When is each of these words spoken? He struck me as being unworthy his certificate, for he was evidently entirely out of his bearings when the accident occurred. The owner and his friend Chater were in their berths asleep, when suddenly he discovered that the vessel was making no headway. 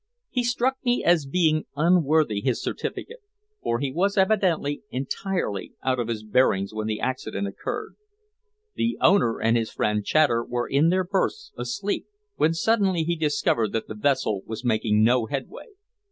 He 0.31 0.43
struck 0.43 0.83
me 0.83 1.03
as 1.03 1.27
being 1.27 1.65
unworthy 1.75 2.41
his 2.41 2.59
certificate, 2.59 3.21
for 3.61 3.77
he 3.77 3.91
was 3.91 4.17
evidently 4.17 4.81
entirely 4.89 5.73
out 5.83 5.99
of 5.99 6.07
his 6.07 6.23
bearings 6.23 6.73
when 6.73 6.87
the 6.87 6.99
accident 6.99 7.45
occurred. 7.47 7.97
The 8.73 8.97
owner 8.99 9.39
and 9.39 9.55
his 9.55 9.69
friend 9.71 10.03
Chater 10.03 10.43
were 10.43 10.67
in 10.67 10.89
their 10.89 11.03
berths 11.03 11.51
asleep, 11.55 12.07
when 12.35 12.55
suddenly 12.55 13.03
he 13.03 13.15
discovered 13.15 13.73
that 13.73 13.87
the 13.87 13.93
vessel 13.93 14.41
was 14.47 14.65
making 14.65 15.03
no 15.03 15.27
headway. 15.27 15.67